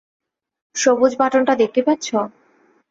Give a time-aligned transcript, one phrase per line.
[0.75, 2.17] সবুজ বাটনটা দেখতে পাচ্ছো?